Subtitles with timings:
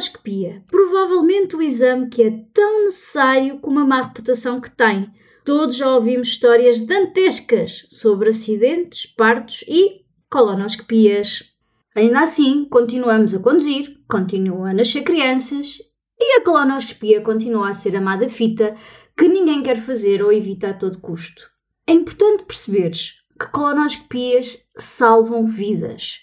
[0.00, 0.64] Colonoscopia.
[0.68, 5.10] Provavelmente o exame que é tão necessário como a má reputação que tem.
[5.44, 11.50] Todos já ouvimos histórias dantescas sobre acidentes, partos e colonoscopias.
[11.94, 15.78] Ainda assim, continuamos a conduzir, continuam a nascer crianças
[16.18, 18.74] e a colonoscopia continua a ser amada fita
[19.16, 21.50] que ninguém quer fazer ou evita a todo custo.
[21.86, 26.22] É importante perceberes que colonoscopias salvam vidas.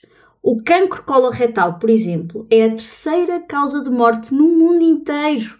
[0.49, 5.59] O cancro coloretal, por exemplo, é a terceira causa de morte no mundo inteiro.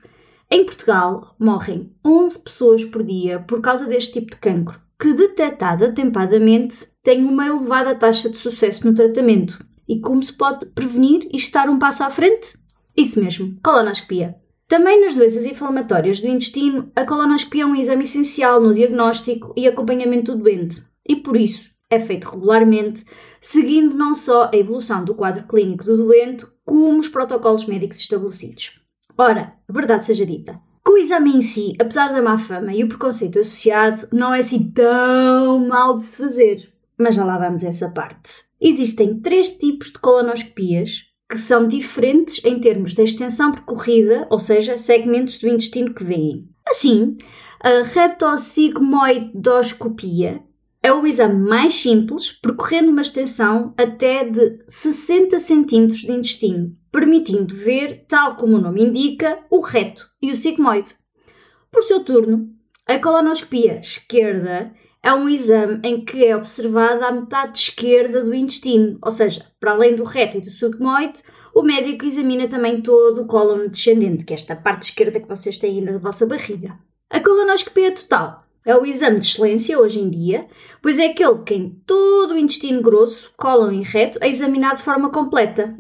[0.50, 5.84] Em Portugal, morrem 11 pessoas por dia por causa deste tipo de cancro, que, detectado
[5.84, 9.61] atempadamente, tem uma elevada taxa de sucesso no tratamento.
[9.89, 12.58] E como se pode prevenir e estar um passo à frente?
[12.95, 14.38] Isso mesmo, colonoscopia.
[14.70, 19.67] Também nas doenças inflamatórias do intestino, a colonoscopia é um exame essencial no diagnóstico e
[19.67, 20.81] acompanhamento do doente.
[21.06, 23.05] E por isso, é feito regularmente,
[23.39, 28.81] seguindo não só a evolução do quadro clínico do doente, como os protocolos médicos estabelecidos.
[29.17, 33.39] Ora, verdade seja dita, o exame em si, apesar da má fama e o preconceito
[33.39, 36.73] associado, não é assim tão mal de se fazer.
[36.97, 38.43] Mas já lá vamos a essa parte.
[38.59, 44.77] Existem três tipos de colonoscopias que são diferentes em termos de extensão percorrida, ou seja,
[44.77, 46.49] segmentos do intestino que vêm.
[46.65, 47.15] Assim,
[47.61, 50.41] a retosigmoidoscopia
[50.88, 57.53] é o exame mais simples, percorrendo uma extensão até de 60 cm de intestino, permitindo
[57.53, 60.95] ver, tal como o nome indica, o reto e o sigmoide.
[61.69, 62.47] Por seu turno,
[62.86, 64.71] a colonoscopia esquerda
[65.03, 69.71] é um exame em que é observada a metade esquerda do intestino, ou seja, para
[69.71, 71.20] além do reto e do sigmoide,
[71.53, 75.58] o médico examina também todo o cólon descendente, que é esta parte esquerda que vocês
[75.58, 76.80] têm na vossa barriga.
[77.09, 80.45] A colonoscopia total é o exame de excelência hoje em dia,
[80.82, 84.83] pois é aquele que em todo o intestino grosso, cólon e reto, é examinado de
[84.83, 85.73] forma completa.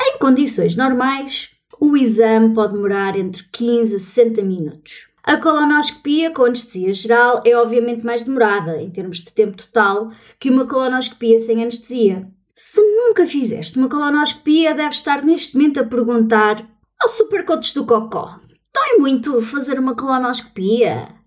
[0.00, 5.10] Em condições normais, o exame pode demorar entre 15 a 60 minutos.
[5.22, 10.48] A colonoscopia com anestesia geral é obviamente mais demorada, em termos de tempo total, que
[10.48, 12.26] uma colonoscopia sem anestesia.
[12.54, 16.66] Se nunca fizeste uma colonoscopia, deves estar neste momento a perguntar
[16.98, 18.40] ao supercoach do Cocó:
[18.74, 21.19] dói muito fazer uma colonoscopia?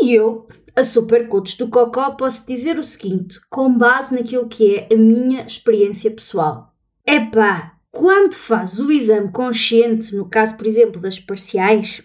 [0.00, 4.76] E eu, a super coach do Cocó, posso dizer o seguinte, com base naquilo que
[4.76, 6.72] é a minha experiência pessoal.
[7.06, 12.02] Epá, quando fazes o exame consciente, no caso, por exemplo, das parciais,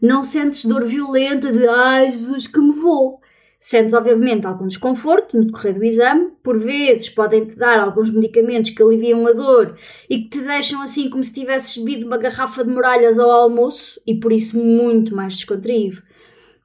[0.00, 3.20] não sentes dor violenta de ai Jesus que me vou.
[3.58, 8.82] Sentes, obviamente, algum desconforto no decorrer do exame, por vezes podem-te dar alguns medicamentos que
[8.82, 9.76] aliviam a dor
[10.08, 14.00] e que te deixam assim como se tivesses bebido uma garrafa de muralhas ao almoço
[14.06, 16.02] e por isso muito mais descontraído.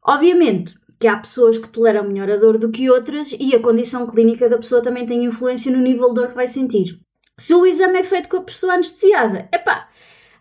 [0.05, 4.07] Obviamente que há pessoas que toleram melhor a dor do que outras e a condição
[4.07, 6.99] clínica da pessoa também tem influência no nível de dor que vai sentir.
[7.38, 9.89] Se o exame é feito com a pessoa anestesiada, epá,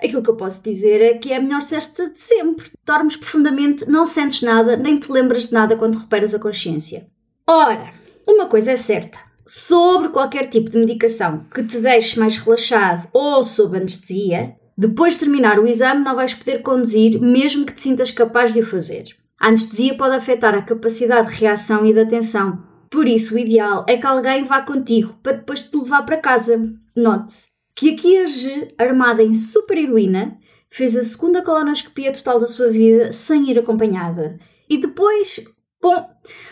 [0.00, 2.70] aquilo que eu posso dizer é que é a melhor cesta de sempre.
[2.84, 7.06] Dormes profundamente, não sentes nada, nem te lembras de nada quando recuperas a consciência.
[7.46, 7.92] Ora,
[8.28, 9.18] uma coisa é certa.
[9.46, 15.20] Sobre qualquer tipo de medicação que te deixe mais relaxado ou sob anestesia, depois de
[15.20, 19.23] terminar o exame não vais poder conduzir mesmo que te sintas capaz de o fazer.
[19.40, 22.62] A anestesia pode afetar a capacidade de reação e de atenção,
[22.94, 26.72] por isso o ideal é que alguém vá contigo para depois te levar para casa.
[26.94, 30.38] Note-se que aqui a G, armada em super heroína,
[30.70, 34.38] fez a segunda colonoscopia total da sua vida sem ir acompanhada.
[34.70, 35.40] E depois,
[35.82, 36.08] bom,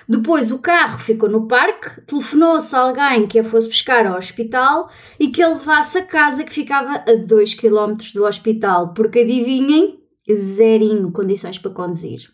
[0.09, 4.91] depois o carro ficou no parque, telefonou-se a alguém que a fosse buscar ao hospital
[5.21, 10.01] e que a levasse a casa que ficava a 2 km do hospital, porque adivinhem,
[10.35, 12.33] zerinho condições para conduzir.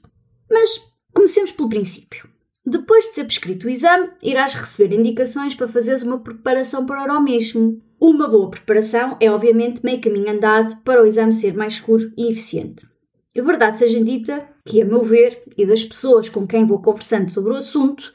[0.50, 2.28] Mas comecemos pelo princípio.
[2.64, 7.22] Depois de ser prescrito o exame, irás receber indicações para fazeres uma preparação para o
[7.22, 7.80] mesmo.
[7.98, 12.30] Uma boa preparação é, obviamente, meio caminho andado para o exame ser mais seguro e
[12.30, 12.86] eficiente.
[13.36, 17.30] A verdade seja dita que, a meu ver, e das pessoas com quem vou conversando
[17.30, 18.12] sobre o assunto,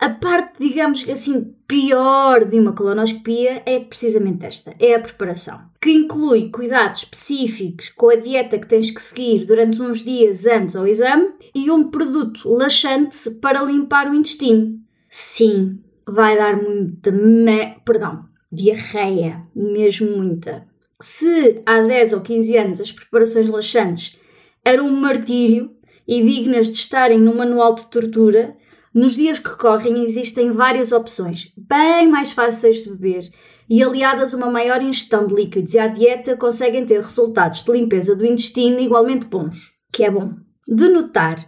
[0.00, 5.92] a parte, digamos assim, pior de uma colonoscopia é precisamente esta: é a preparação, que
[5.92, 10.86] inclui cuidados específicos com a dieta que tens que seguir durante uns dias antes ao
[10.86, 14.80] exame e um produto laxante para limpar o intestino.
[15.06, 17.76] Sim, vai dar muita me...
[17.84, 20.66] perdão, diarreia, mesmo muita.
[20.98, 24.18] Se há 10 ou 15 anos as preparações laxantes
[24.64, 25.72] eram um martírio
[26.08, 28.56] e dignas de estarem no manual de tortura,
[28.94, 33.30] nos dias que correm existem várias opções, bem mais fáceis de beber
[33.68, 37.70] e aliadas a uma maior ingestão de líquidos e à dieta conseguem ter resultados de
[37.70, 39.56] limpeza do intestino igualmente bons,
[39.92, 40.32] que é bom.
[40.66, 41.38] De notar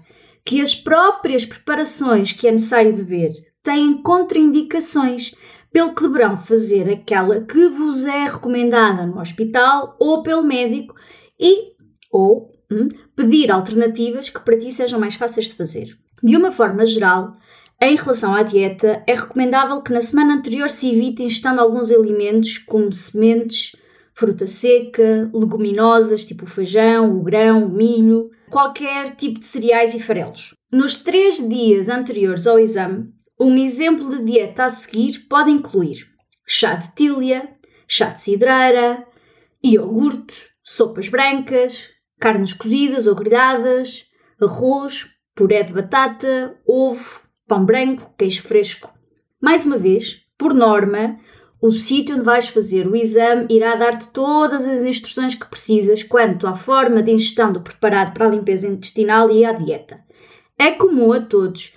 [0.44, 5.35] que as próprias preparações que é necessário beber têm contraindicações,
[5.73, 10.94] pelo que deverão fazer aquela que vos é recomendada no hospital ou pelo médico
[11.41, 11.73] e
[12.11, 16.02] ou hum, pedir alternativas que para ti sejam mais fáceis de fazer.
[16.23, 17.37] De uma forma geral,
[17.81, 22.59] em relação à dieta, é recomendável que na semana anterior se evite ingestando alguns alimentos
[22.59, 23.73] como sementes,
[24.15, 30.01] fruta seca, leguminosas tipo o feijão, o grão, o milho, qualquer tipo de cereais e
[30.01, 30.55] farelos.
[30.71, 36.07] Nos três dias anteriores ao exame, um exemplo de dieta a seguir pode incluir
[36.47, 37.49] chá de tília,
[37.89, 39.05] chá de cidreira,
[39.65, 41.89] iogurte, sopas brancas,
[42.21, 44.07] carnes cozidas ou grelhadas,
[44.41, 48.93] arroz, puré de batata, ovo, pão branco, queijo fresco.
[49.40, 51.19] Mais uma vez, por norma,
[51.61, 56.46] o sítio onde vais fazer o exame irá dar-te todas as instruções que precisas quanto
[56.46, 60.00] à forma de ingestão do preparado para a limpeza intestinal e à dieta.
[60.58, 61.75] É comum a todos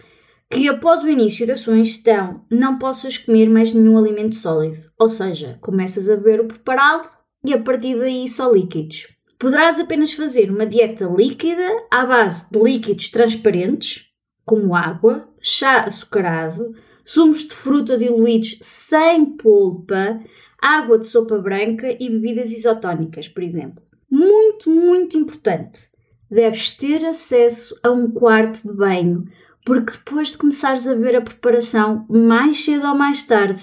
[0.50, 5.10] que após o início da sua ingestão não possas comer mais nenhum alimento sólido, ou
[5.10, 7.10] seja, começas a beber o preparado
[7.44, 9.15] e a partir daí só líquidos.
[9.38, 14.06] Poderás apenas fazer uma dieta líquida à base de líquidos transparentes,
[14.46, 16.74] como água, chá açucarado,
[17.04, 20.22] sumos de fruta diluídos sem polpa,
[20.62, 23.84] água de sopa branca e bebidas isotónicas, por exemplo.
[24.10, 25.90] Muito, muito importante.
[26.32, 29.28] Deves ter acesso a um quarto de banho,
[29.66, 33.62] porque depois de começares a ver a preparação, mais cedo ou mais tarde,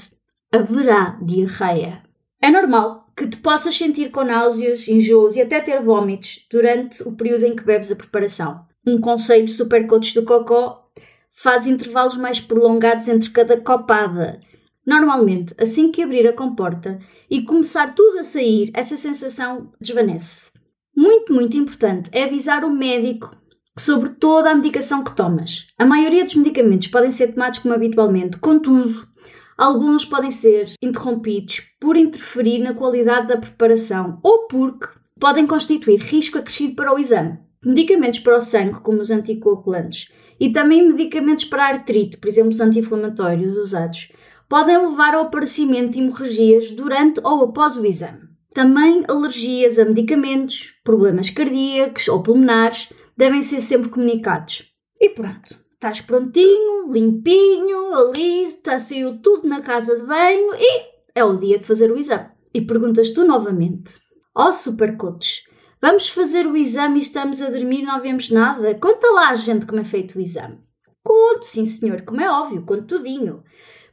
[0.52, 2.02] haverá diarreia.
[2.40, 7.12] É normal que te possas sentir com náuseas, enjoos e até ter vômitos durante o
[7.12, 8.64] período em que bebes a preparação.
[8.86, 10.90] Um conselho super coach do cocó
[11.32, 14.40] faz intervalos mais prolongados entre cada copada.
[14.86, 16.98] Normalmente, assim que abrir a comporta
[17.30, 20.50] e começar tudo a sair, essa sensação desvanece.
[20.94, 23.34] Muito, muito importante é avisar o médico
[23.78, 25.68] sobre toda a medicação que tomas.
[25.78, 29.08] A maioria dos medicamentos podem ser tomados como habitualmente, contudo,
[29.56, 34.88] Alguns podem ser interrompidos por interferir na qualidade da preparação ou porque
[35.18, 37.38] podem constituir risco acrescido para o exame.
[37.64, 40.10] Medicamentos para o sangue, como os anticoagulantes,
[40.40, 44.10] e também medicamentos para a artrite, por exemplo, os anti-inflamatórios usados,
[44.48, 48.32] podem levar ao aparecimento de hemorragias durante ou após o exame.
[48.52, 54.64] Também alergias a medicamentos, problemas cardíacos ou pulmonares devem ser sempre comunicados.
[55.00, 61.24] E pronto, Estás prontinho, limpinho, ali, está saiu tudo na casa de banho e é
[61.24, 62.28] o dia de fazer o exame.
[62.54, 64.00] E perguntas tu novamente:
[64.32, 65.42] Ó oh, supercoach,
[65.80, 68.76] vamos fazer o exame e estamos a dormir não vemos nada?
[68.76, 70.60] Conta lá a gente como é feito o exame.
[71.02, 73.42] Conto, sim senhor, como é óbvio, conto tudinho.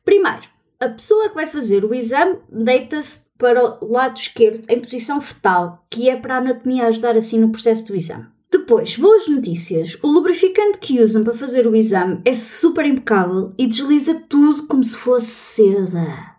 [0.06, 0.48] Primeiro,
[0.80, 5.84] a pessoa que vai fazer o exame deita-se para o lado esquerdo em posição fetal,
[5.90, 8.28] que é para a anatomia ajudar assim no processo do exame.
[8.52, 9.96] Depois, boas notícias.
[10.02, 14.84] O lubrificante que usam para fazer o exame é super impecável e desliza tudo como
[14.84, 16.36] se fosse seda.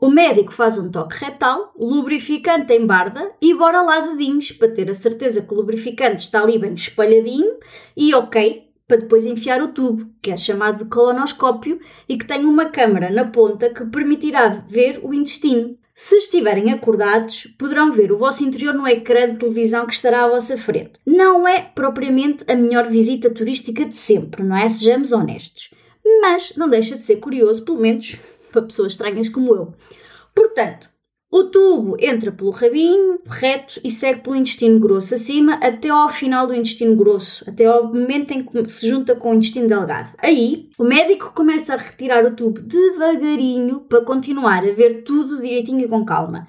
[0.00, 4.90] O médico faz um toque retal, lubrificante em barda e bora lá dedinhos para ter
[4.90, 7.58] a certeza que o lubrificante está ali bem espalhadinho
[7.94, 11.78] e ok para depois enfiar o tubo, que é chamado de colonoscópio
[12.08, 15.78] e que tem uma câmara na ponta que permitirá ver o intestino.
[16.04, 20.28] Se estiverem acordados, poderão ver o vosso interior no ecrã de televisão que estará à
[20.28, 20.94] vossa frente.
[21.06, 24.68] Não é propriamente a melhor visita turística de sempre, não é?
[24.68, 25.70] Sejamos honestos.
[26.20, 28.16] Mas não deixa de ser curioso, pelo menos
[28.50, 29.74] para pessoas estranhas como eu.
[30.34, 30.90] Portanto,
[31.34, 36.46] o tubo entra pelo rabinho, reto, e segue pelo intestino grosso acima até ao final
[36.46, 40.14] do intestino grosso, até ao momento em que se junta com o intestino delgado.
[40.18, 45.80] Aí, o médico começa a retirar o tubo devagarinho para continuar a ver tudo direitinho
[45.80, 46.46] e com calma.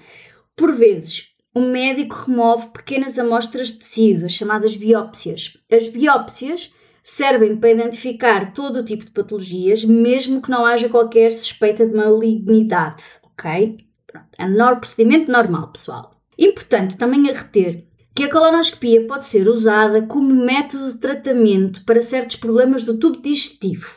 [0.53, 5.53] Por vezes, o médico remove pequenas amostras de tecido, as chamadas biópsias.
[5.71, 11.31] As biópsias servem para identificar todo o tipo de patologias, mesmo que não haja qualquer
[11.31, 13.77] suspeita de malignidade, ok?
[14.13, 16.11] Pronto, é um procedimento normal, pessoal.
[16.37, 21.99] Importante também a reter que a colonoscopia pode ser usada como método de tratamento para
[21.99, 23.87] certos problemas do tubo digestivo.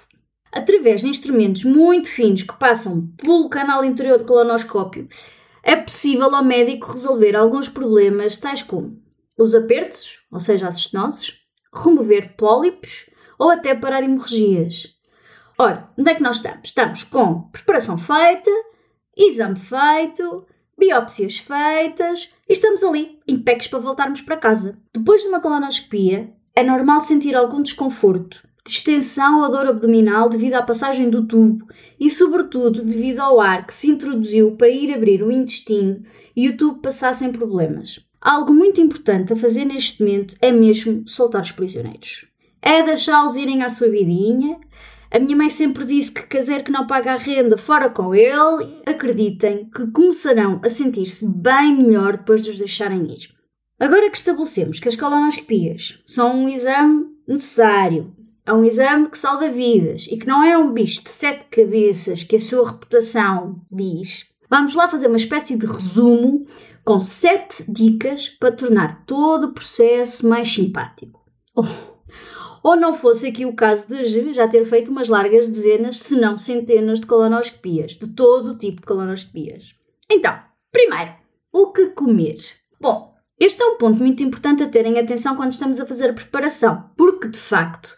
[0.50, 5.06] Através de instrumentos muito finos que passam pelo canal interior do colonoscópio,
[5.62, 8.98] é possível ao médico resolver alguns problemas tais como
[9.36, 11.42] os apertos, ou seja, as estenoses,
[11.74, 14.94] remover pólipos ou até parar hemorragias.
[15.58, 16.60] Ora, onde é que nós estamos?
[16.64, 18.50] Estamos com preparação feita,
[19.16, 20.44] exame feito,
[20.78, 24.78] biópsias feitas e estamos ali, impecos para voltarmos para casa.
[24.94, 30.62] Depois de uma colonoscopia, é normal sentir algum desconforto, distensão ou dor abdominal devido à
[30.62, 31.66] passagem do tubo
[31.98, 36.02] e, sobretudo, devido ao ar que se introduziu para ir abrir o intestino
[36.34, 38.04] e o tubo passar sem problemas.
[38.20, 42.26] Algo muito importante a fazer neste momento é mesmo soltar os prisioneiros.
[42.60, 44.58] É deixá-los irem à sua vidinha.
[45.10, 48.80] A minha mãe sempre disse que caseiro que não paga a renda, fora com ele.
[48.84, 53.34] Acreditem que começarão a sentir-se bem melhor depois de os deixarem ir.
[53.78, 58.14] Agora que estabelecemos que as colonoscopias são um exame necessário,
[58.46, 62.22] é um exame que salva vidas e que não é um bicho de sete cabeças
[62.22, 66.46] que a sua reputação diz, vamos lá fazer uma espécie de resumo
[66.84, 71.20] com sete dicas para tornar todo o processo mais simpático.
[71.56, 71.64] Oh,
[72.66, 76.36] ou não fosse aqui o caso de já ter feito umas largas dezenas, se não
[76.36, 79.72] centenas de colonoscopias, de todo o tipo de colonoscopias.
[80.10, 80.36] Então,
[80.72, 81.12] primeiro,
[81.52, 82.38] o que comer?
[82.80, 86.12] Bom, este é um ponto muito importante a terem atenção quando estamos a fazer a
[86.12, 87.94] preparação, porque de facto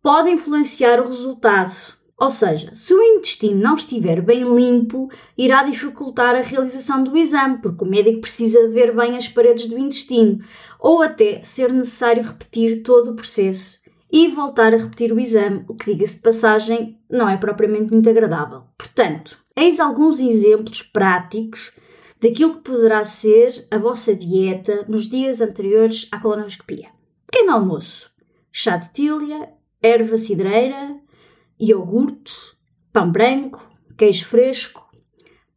[0.00, 1.74] pode influenciar o resultado
[2.16, 7.58] ou seja, se o intestino não estiver bem limpo, irá dificultar a realização do exame,
[7.58, 10.38] porque o médico precisa ver bem as paredes do intestino,
[10.78, 13.82] ou até ser necessário repetir todo o processo
[14.14, 18.08] e voltar a repetir o exame, o que, diga-se de passagem, não é propriamente muito
[18.08, 18.62] agradável.
[18.78, 21.72] Portanto, eis alguns exemplos práticos
[22.20, 26.90] daquilo que poderá ser a vossa dieta nos dias anteriores à colonoscopia.
[27.26, 28.08] Pequeno almoço,
[28.52, 29.48] chá de tília,
[29.82, 30.96] erva cidreira,
[31.60, 32.32] iogurte,
[32.92, 33.68] pão branco,
[33.98, 34.88] queijo fresco.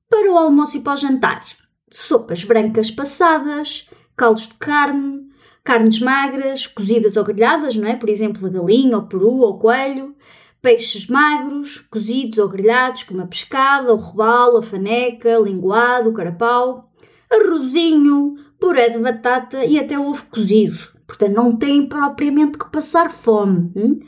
[0.10, 1.46] Para o almoço e para o jantar,
[1.92, 5.27] sopas brancas passadas, caldos de carne,
[5.68, 7.94] carnes magras, cozidas ou grelhadas, não é?
[7.94, 10.16] Por exemplo, a galinha, o peru ou coelho,
[10.62, 16.90] peixes magros, cozidos ou grelhados, como a pescada, o robalo, a faneca, linguado, o carapau,
[17.30, 20.80] arrozinho, puré de batata e até ovo cozido.
[21.06, 23.70] Portanto, não tem propriamente que passar fome.
[23.76, 24.00] Hum?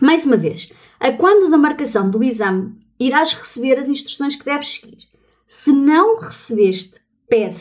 [0.00, 4.74] Mais uma vez, a quando da marcação do exame, irás receber as instruções que deves
[4.74, 4.98] seguir.
[5.48, 7.60] Se não recebeste, pede,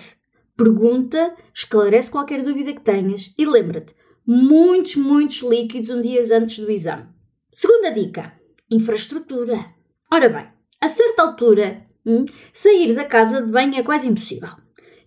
[0.56, 6.72] pergunta, esclarece qualquer dúvida que tenhas e lembra-te, muitos, muitos líquidos um dia antes do
[6.72, 7.08] exame.
[7.52, 8.34] Segunda dica:
[8.70, 9.66] infraestrutura.
[10.12, 10.48] Ora bem,
[10.80, 14.52] a certa altura, hum, sair da casa de banho é quase impossível.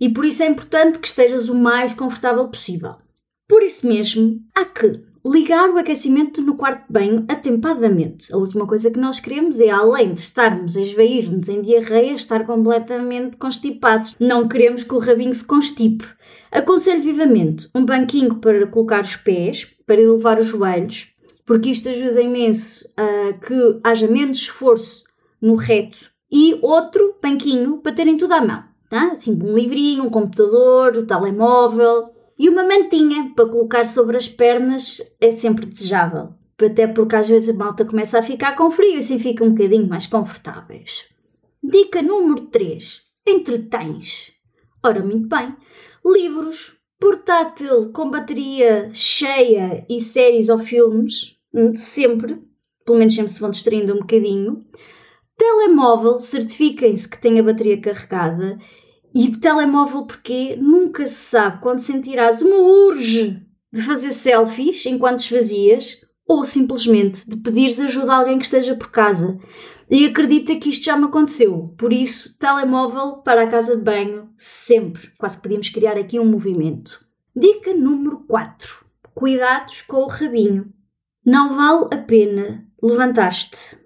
[0.00, 2.96] E por isso é importante que estejas o mais confortável possível.
[3.48, 8.32] Por isso mesmo, há que ligar o aquecimento no quarto de banho atempadamente.
[8.32, 12.44] A última coisa que nós queremos é, além de estarmos a esvair-nos em diarreia, estar
[12.44, 14.14] completamente constipados.
[14.20, 16.04] Não queremos que o rabinho se constipe.
[16.52, 21.14] Aconselho vivamente um banquinho para colocar os pés, para elevar os joelhos,
[21.46, 25.04] porque isto ajuda imenso a que haja menos esforço
[25.40, 28.64] no reto, e outro banquinho para terem tudo à mão.
[28.90, 29.12] Tá?
[29.12, 34.28] Assim, um livrinho, um computador, o um telemóvel, e uma mantinha para colocar sobre as
[34.28, 36.34] pernas é sempre desejável.
[36.60, 39.50] Até porque às vezes a malta começa a ficar com frio e assim fica um
[39.50, 41.04] bocadinho mais confortáveis.
[41.62, 43.02] Dica número 3.
[43.26, 44.32] Entretens.
[44.82, 45.54] Ora, muito bem.
[46.04, 52.38] Livros, portátil com bateria cheia e séries ou filmes, hum, sempre,
[52.84, 54.64] pelo menos sempre se vão distraindo um bocadinho.
[55.36, 58.58] Telemóvel, certifiquem-se que tem a bateria carregada
[59.14, 63.40] e telemóvel, porque nunca se sabe quando sentirás uma urge
[63.72, 68.90] de fazer selfies enquanto esvazias ou simplesmente de pedires ajuda a alguém que esteja por
[68.90, 69.38] casa.
[69.90, 71.74] E acredita que isto já me aconteceu.
[71.78, 75.10] Por isso, telemóvel para a casa de banho, sempre.
[75.18, 77.04] Quase podíamos criar aqui um movimento.
[77.36, 78.84] Dica número 4.
[79.14, 80.72] Cuidados com o rabinho.
[81.24, 83.78] Não vale a pena levantar-te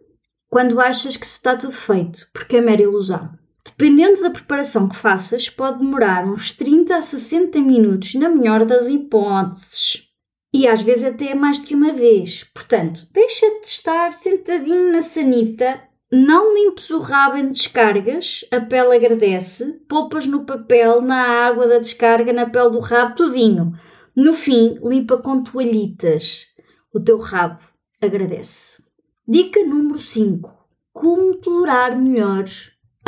[0.49, 3.38] quando achas que se está tudo feito, porque é mera ilusão.
[3.68, 8.88] Dependendo da preparação que faças, pode demorar uns 30 a 60 minutos, na melhor das
[8.88, 10.08] hipóteses.
[10.52, 12.44] E às vezes até mais do que uma vez.
[12.54, 19.75] Portanto, deixa-te estar sentadinho na sanita, não limpes o rabo em descargas, a pele agradece,
[19.87, 23.75] poupas no papel, na água da descarga, na pele do rabo, tudinho.
[24.16, 26.46] No fim, limpa com toalhitas.
[26.94, 27.60] O teu rabo
[28.00, 28.82] agradece.
[29.26, 30.50] Dica número 5.
[30.94, 32.46] Como tolerar melhor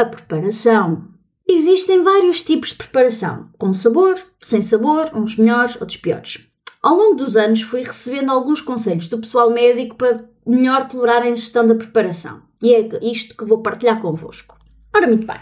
[0.00, 1.08] a preparação.
[1.48, 6.46] Existem vários tipos de preparação, com sabor, sem sabor, uns melhores, outros piores.
[6.82, 11.28] Ao longo dos anos fui recebendo alguns conselhos do pessoal médico para melhor tolerar a
[11.28, 12.42] ingestão da preparação.
[12.62, 14.56] E é isto que vou partilhar convosco.
[14.94, 15.40] Ora, muito bem.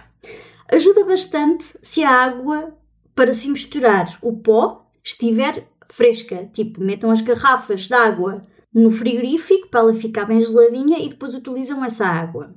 [0.70, 2.74] Ajuda bastante se a água
[3.14, 6.48] para se misturar o pó estiver fresca.
[6.52, 11.34] Tipo, metam as garrafas de água no frigorífico para ela ficar bem geladinha e depois
[11.34, 12.54] utilizam essa água.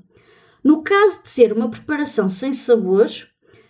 [0.64, 3.10] No caso de ser uma preparação sem sabor,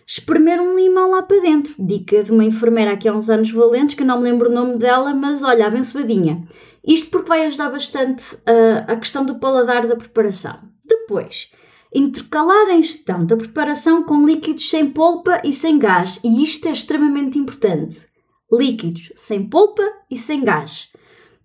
[0.06, 1.74] espremer um limão lá para dentro.
[1.78, 4.76] Dica de uma enfermeira aqui há uns anos valentes, que não me lembro o nome
[4.76, 6.46] dela, mas olha, abençoadinha.
[6.86, 10.58] Isto porque vai ajudar bastante uh, a questão do paladar da preparação.
[10.84, 11.50] Depois,
[11.94, 16.72] intercalar a ingestão da preparação com líquidos sem polpa e sem gás, e isto é
[16.72, 18.06] extremamente importante.
[18.50, 20.92] Líquidos sem polpa e sem gás.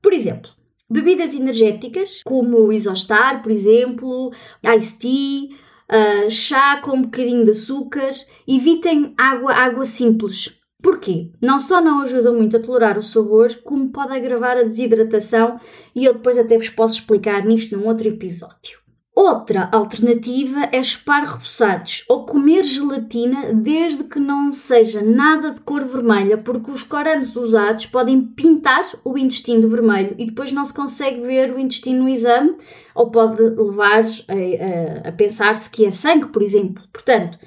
[0.01, 0.51] Por exemplo,
[0.89, 4.31] bebidas energéticas, como o Isostar, por exemplo,
[4.77, 5.57] Ice Tea,
[5.91, 8.13] uh, chá com um bocadinho de açúcar,
[8.47, 10.57] evitem água, água simples.
[10.81, 11.31] Porquê?
[11.41, 15.59] Não só não ajuda muito a tolerar o sabor, como pode agravar a desidratação
[15.95, 18.86] e eu depois até vos posso explicar nisto num outro episódio.
[19.19, 25.83] Outra alternativa é chupar repousados ou comer gelatina desde que não seja nada de cor
[25.83, 30.71] vermelha, porque os corantes usados podem pintar o intestino de vermelho e depois não se
[30.71, 32.57] consegue ver o intestino no exame
[32.93, 36.83] ou pode levar a, a, a pensar-se que é sangue, por exemplo.
[36.93, 37.39] Portanto,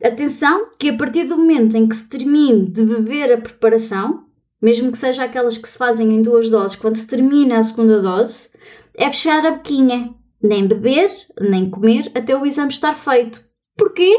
[0.00, 4.22] atenção que a partir do momento em que se termine de beber a preparação,
[4.62, 8.00] mesmo que seja aquelas que se fazem em duas doses, quando se termina a segunda
[8.00, 8.50] dose,
[8.94, 13.44] é fechar a boquinha nem beber, nem comer até o exame estar feito.
[13.76, 14.16] Porquê?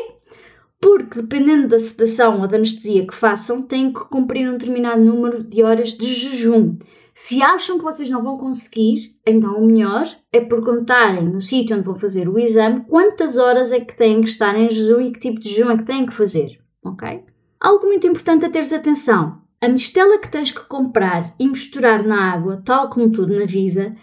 [0.80, 5.44] Porque, dependendo da sedação ou da anestesia que façam, têm que cumprir um determinado número
[5.44, 6.78] de horas de jejum.
[7.14, 11.86] Se acham que vocês não vão conseguir, então o melhor é perguntarem no sítio onde
[11.86, 15.20] vão fazer o exame quantas horas é que têm que estar em jejum e que
[15.20, 17.24] tipo de jejum é que têm que fazer, ok?
[17.60, 19.42] Algo muito importante a teres atenção.
[19.60, 23.96] A mistela que tens que comprar e misturar na água, tal como tudo na vida,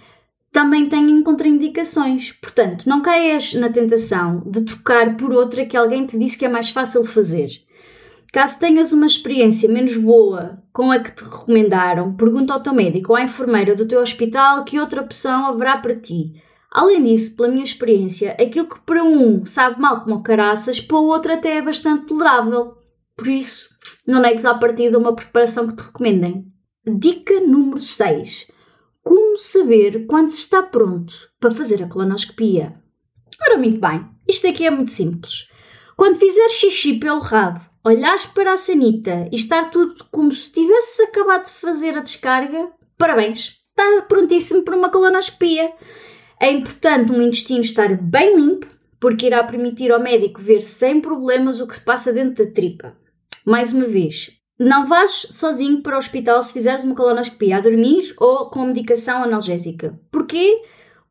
[0.55, 2.31] também têm contraindicações.
[2.31, 6.49] Portanto, não caias na tentação de trocar por outra que alguém te disse que é
[6.49, 7.49] mais fácil fazer.
[8.33, 13.11] Caso tenhas uma experiência menos boa com a que te recomendaram, pergunta ao teu médico
[13.11, 16.41] ou à enfermeira do teu hospital que outra opção haverá para ti.
[16.71, 21.07] Além disso, pela minha experiência, aquilo que para um sabe mal como caraças, para o
[21.07, 22.77] outro até é bastante tolerável.
[23.17, 23.71] Por isso,
[24.07, 26.47] não negues à partida uma preparação que te recomendem.
[26.87, 28.54] Dica número 6.
[29.05, 32.75] Como saber quando se está pronto para fazer a colonoscopia?
[33.39, 35.51] Ora, muito bem, isto aqui é muito simples.
[35.95, 41.03] Quando fizer xixi pelo rabo, olhares para a sanita e estar tudo como se tivesse
[41.03, 45.71] acabado de fazer a descarga, parabéns, está prontíssimo para uma colonoscopia.
[46.41, 48.67] É importante um intestino estar bem limpo,
[48.99, 52.97] porque irá permitir ao médico ver sem problemas o que se passa dentro da tripa.
[53.45, 58.15] Mais uma vez, não vais sozinho para o hospital se fizeres uma colonoscopia a dormir
[58.19, 59.99] ou com medicação analgésica.
[60.11, 60.63] Porquê?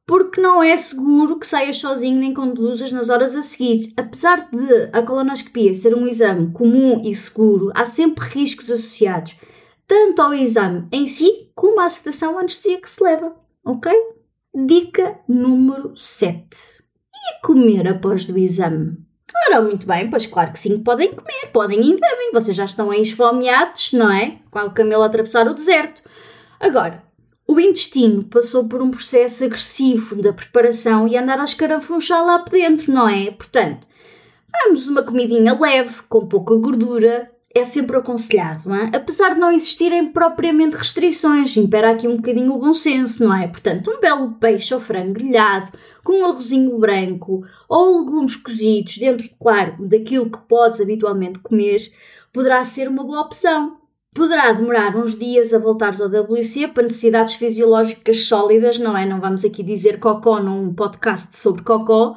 [0.06, 3.94] Porque não é seguro que saias sozinho nem conduzas nas horas a seguir.
[3.98, 9.38] Apesar de a colonoscopia ser um exame comum e seguro, há sempre riscos associados,
[9.88, 13.36] tanto ao exame em si como à sedação anestesia que se leva.
[13.66, 13.92] Ok?
[14.54, 16.84] Dica número 7.
[17.14, 18.98] E comer após o exame?
[19.48, 22.92] Ora, muito bem, pois claro que sim, podem comer, podem e devem, vocês já estão
[22.92, 24.38] aí esfomeados, não é?
[24.52, 26.04] Qual camelo atravessar o deserto.
[26.60, 27.04] Agora,
[27.48, 32.54] o intestino passou por um processo agressivo da preparação e andar a escarafunchar lá para
[32.54, 33.32] dentro, não é?
[33.32, 33.88] Portanto,
[34.52, 38.92] vamos uma comidinha leve, com pouca gordura, é sempre aconselhado, não é?
[38.96, 43.48] apesar de não existirem propriamente restrições, impera aqui um bocadinho o bom senso, não é?
[43.48, 45.72] Portanto, um belo peixe ou frango grelhado,
[46.04, 51.92] com um arrozinho branco ou legumes cozidos dentro, claro, daquilo que podes habitualmente comer,
[52.32, 53.78] poderá ser uma boa opção.
[54.16, 59.08] Poderá demorar uns dias a voltares ao WC para necessidades fisiológicas sólidas, não é?
[59.08, 62.16] Não vamos aqui dizer cocó num podcast sobre cocó.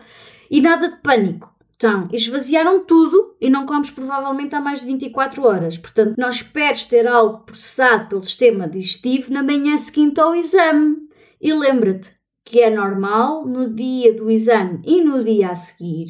[0.50, 1.55] E nada de pânico.
[1.76, 5.76] Então, esvaziaram tudo e não comes provavelmente há mais de 24 horas.
[5.76, 10.96] Portanto, não esperes ter algo processado pelo sistema digestivo na manhã seguinte ao exame.
[11.40, 12.10] E lembra-te
[12.44, 16.06] que é normal no dia do exame e no dia a seguir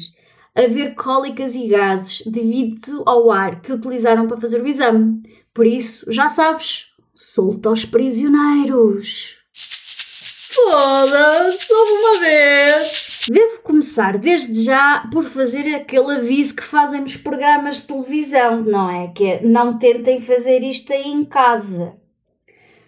[0.57, 5.21] haver cólicas e gases devido ao ar que utilizaram para fazer o exame.
[5.53, 9.37] Por isso, já sabes, solta os prisioneiros.
[9.53, 13.06] Foda-se, uma vez!
[13.29, 18.89] Devo começar desde já por fazer aquele aviso que fazem nos programas de televisão, não
[18.89, 19.09] é?
[19.09, 21.93] Que é não tentem fazer isto aí em casa.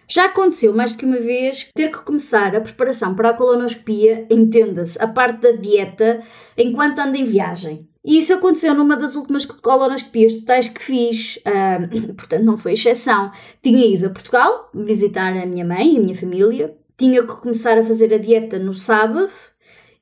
[0.08, 5.00] Já aconteceu mais que uma vez ter que começar a preparação para a colonoscopia, entenda-se,
[5.00, 6.22] a parte da dieta,
[6.56, 7.86] enquanto ando em viagem.
[8.02, 13.30] E isso aconteceu numa das últimas colonoscopias totais que fiz, uh, portanto não foi exceção.
[13.62, 17.78] Tinha ido a Portugal visitar a minha mãe e a minha família, tinha que começar
[17.78, 19.30] a fazer a dieta no sábado,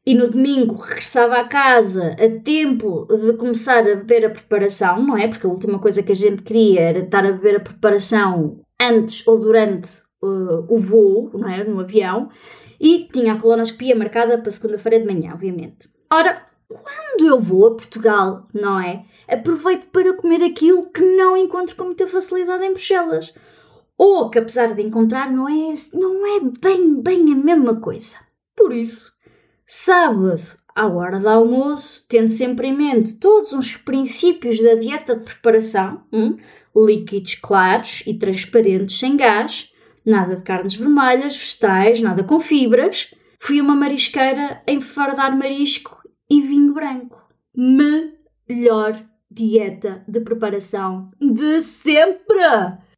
[0.09, 5.15] e no domingo regressava à casa a tempo de começar a beber a preparação, não
[5.15, 5.29] é?
[5.29, 9.27] Porque a última coisa que a gente queria era estar a beber a preparação antes
[9.29, 9.87] ou durante
[10.23, 11.63] uh, o voo, não é?
[11.63, 12.31] No avião.
[12.81, 15.91] E tinha a colonoscopia marcada para segunda-feira de manhã, obviamente.
[16.11, 19.05] Ora, quando eu vou a Portugal, não é?
[19.29, 23.35] Aproveito para comer aquilo que não encontro com muita facilidade em Bruxelas.
[23.99, 28.17] Ou que, apesar de encontrar, não é, não é bem, bem a mesma coisa.
[28.57, 29.13] Por isso,
[29.69, 30.41] sábado,
[30.75, 36.03] à hora do almoço, tendo sempre em mente todos os princípios da dieta de preparação,
[36.11, 36.39] hum,
[36.75, 39.71] líquidos claros e transparentes sem gás,
[40.07, 46.01] nada de carnes vermelhas, vegetais, nada com fibras, fui uma marisqueira em fardar marisco
[46.31, 47.29] e vinho branco.
[47.55, 52.39] Melhor dieta de preparação de sempre!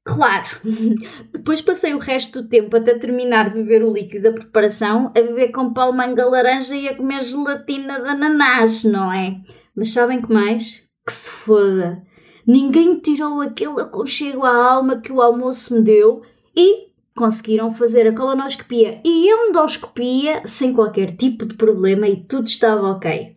[0.04, 0.48] Claro,
[1.32, 5.20] depois passei o resto do tempo até terminar de beber o líquido da preparação a
[5.20, 9.36] beber com palmanga laranja e a comer gelatina de ananás, não é?
[9.76, 10.88] Mas sabem que mais?
[11.06, 12.02] Que se foda!
[12.46, 16.22] Ninguém me tirou aquele aconchego à alma que o almoço me deu
[16.56, 22.88] e conseguiram fazer a colonoscopia e endoscopia sem qualquer tipo de problema e tudo estava
[22.88, 23.36] ok.